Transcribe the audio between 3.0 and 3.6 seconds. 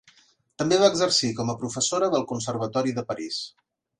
París.